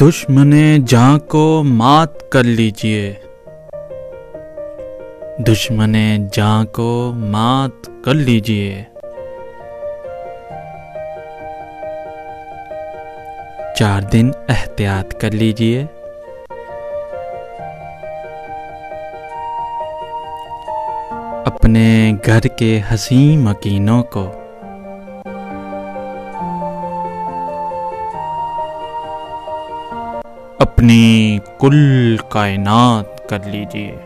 دشمن 0.00 0.54
جاں 0.84 1.18
کو 1.18 1.62
مات 1.66 2.30
کر 2.30 2.44
لیجیے۔ 2.44 3.14
دشمن 5.38 5.94
جاں 6.32 6.64
کو 6.64 7.12
مات 7.14 8.04
کر 8.04 8.14
لیجیے۔ 8.14 8.84
چار 13.76 14.02
دن 14.02 14.30
احتیاط 14.48 15.14
کر 15.20 15.30
لیجیے۔ 15.30 15.84
اپنے 21.46 22.12
گھر 22.26 22.40
کے 22.40 22.80
حسین 22.94 23.40
مکینوں 23.40 24.02
کو 24.02 24.32
اپنی 30.58 31.38
کل 31.60 32.16
کائنات 32.28 33.28
کر 33.28 33.38
لیجیے۔ 33.44 33.96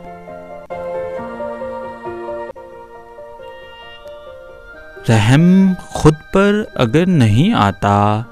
رحم 5.08 5.72
خود 5.88 6.14
پر 6.32 6.62
اگر 6.74 7.06
نہیں 7.06 7.54
آتا، 7.54 8.22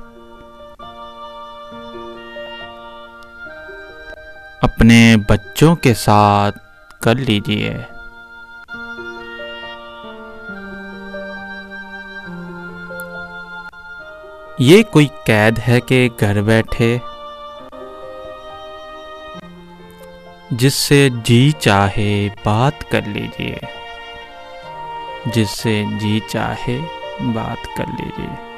اپنے 4.62 5.16
بچوں 5.29 5.77
کے 5.77 5.95
ساتھ 5.95 6.59
کر 7.01 7.15
لیجیے۔ 7.15 7.77
یہ 14.59 14.82
کوئی 14.82 15.07
قید 15.24 15.60
ہے 15.68 15.80
کہ 15.80 16.09
گھر 16.21 16.43
بیٹھے 16.43 16.98
جس 20.51 20.74
سے 20.74 21.09
جی 21.12 21.52
چاہے 21.59 22.29
بات 22.45 22.90
کر 22.90 23.02
لیجیے۔ 23.02 23.56
جس 25.26 25.51
سے 25.51 25.84
جی 26.01 26.20
چاہے 26.29 26.79
بات 27.20 27.76
کر 27.76 27.84
لیجیے۔ 27.98 28.51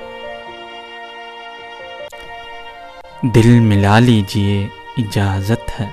دل 3.23 3.61
ملا 3.61 3.99
لیجیے 3.99 4.69
اجازت 4.97 5.81
ہے۔ 5.81 5.89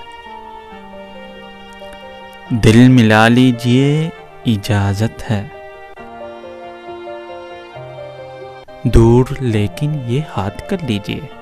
دل 2.50 2.88
ملا 2.88 3.28
لیجیے 3.28 4.10
اجازت 4.46 5.32
ہے۔ 5.32 5.48
دور 8.84 9.26
لیکن 9.40 10.00
یہ 10.06 10.22
ہاتھ 10.38 10.70
کر 10.70 10.78
لیجیے۔ 10.82 11.39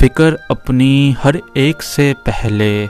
فکر 0.00 0.34
اپنی 0.48 1.14
ہر 1.24 1.30
ایک 1.54 1.82
سے 1.82 2.12
پہلے۔ 2.24 2.86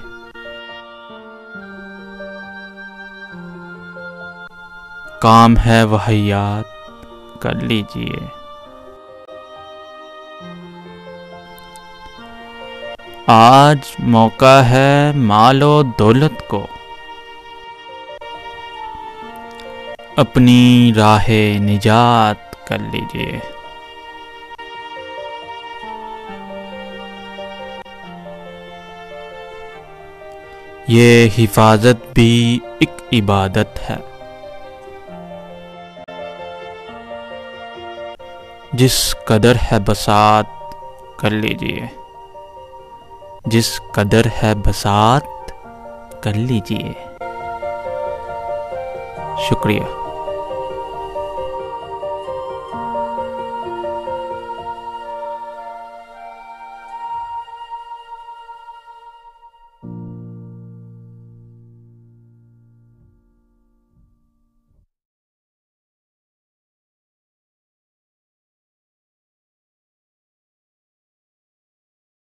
کام 5.20 5.54
ہے 5.66 5.84
وحیات 5.84 6.64
کر 7.40 7.54
لیجیے۔ 7.54 8.26
آج 13.26 13.78
موقع 13.98 14.60
ہے 14.60 15.12
مال 15.14 15.62
و 15.62 15.82
دولت 15.98 16.48
کو۔ 16.48 16.66
اپنی 20.16 20.92
راہ 20.96 21.28
نجات 21.58 22.66
کر 22.66 22.78
لیجیے۔ 22.78 23.55
یہ 30.88 31.28
حفاظت 31.38 32.14
بھی 32.14 32.58
ایک 32.80 32.90
عبادت 33.12 33.90
ہے۔ 33.90 33.96
جس 38.72 39.14
قدر 39.24 39.56
ہے 39.72 39.78
بسات 39.86 40.46
کر 41.18 41.30
لیجیے۔ 41.30 41.86
جس 43.44 43.80
قدر 43.94 44.26
ہے 44.42 44.54
بسات 44.54 45.52
کر 46.22 46.34
لیجیے۔ 46.34 46.92
شکریہ۔ 49.50 50.05